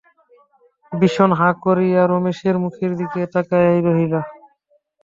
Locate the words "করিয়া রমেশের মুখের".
1.63-2.91